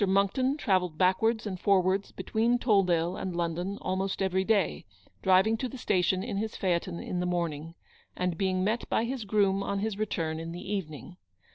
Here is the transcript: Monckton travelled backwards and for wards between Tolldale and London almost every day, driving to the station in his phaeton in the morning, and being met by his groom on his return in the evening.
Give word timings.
Monckton 0.03 0.57
travelled 0.57 0.97
backwards 0.97 1.45
and 1.45 1.59
for 1.59 1.79
wards 1.79 2.11
between 2.11 2.57
Tolldale 2.57 3.15
and 3.17 3.35
London 3.35 3.77
almost 3.81 4.19
every 4.19 4.43
day, 4.43 4.83
driving 5.21 5.57
to 5.57 5.69
the 5.69 5.77
station 5.77 6.23
in 6.23 6.37
his 6.37 6.55
phaeton 6.57 6.99
in 6.99 7.19
the 7.19 7.27
morning, 7.27 7.75
and 8.15 8.35
being 8.35 8.63
met 8.63 8.89
by 8.89 9.03
his 9.03 9.25
groom 9.25 9.61
on 9.61 9.77
his 9.77 9.99
return 9.99 10.39
in 10.39 10.53
the 10.53 10.73
evening. 10.73 11.17